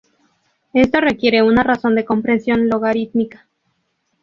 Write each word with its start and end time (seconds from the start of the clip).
Esto 0.73 0.99
requiere 0.99 1.43
una 1.43 1.61
razón 1.61 1.93
de 1.93 2.05
compresión 2.05 2.69
logarítmica. 2.69 3.45